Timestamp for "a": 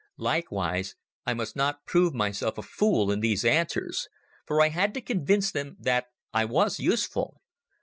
2.57-2.63